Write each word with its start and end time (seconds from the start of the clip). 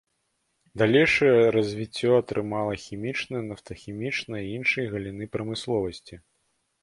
Далейшае 0.81 1.33
развіццё 1.57 2.09
атрымала 2.21 2.73
хімічная, 2.85 3.41
нафтахімічная 3.51 4.41
і 4.45 4.49
іншыя 4.61 4.87
галіны 4.95 5.25
прамысловасці. 5.37 6.15